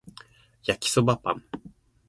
[0.65, 1.43] 焼きそばパン